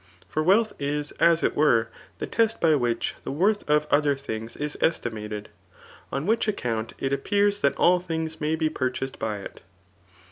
[0.27, 4.57] For wealth is as it were the test by which the worth of other things
[4.57, 5.49] is estimated;
[6.11, 9.61] on which account it appears that all things may be purchased by it.